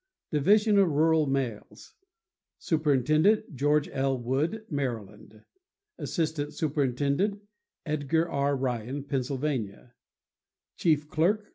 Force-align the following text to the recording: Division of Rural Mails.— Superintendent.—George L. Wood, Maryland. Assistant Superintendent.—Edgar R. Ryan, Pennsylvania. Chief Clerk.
Division 0.31 0.79
of 0.79 0.89
Rural 0.89 1.27
Mails.— 1.27 1.93
Superintendent.—George 2.57 3.87
L. 3.89 4.17
Wood, 4.17 4.65
Maryland. 4.67 5.43
Assistant 5.99 6.55
Superintendent.—Edgar 6.55 8.27
R. 8.27 8.55
Ryan, 8.57 9.03
Pennsylvania. 9.03 9.93
Chief 10.75 11.07
Clerk. 11.07 11.49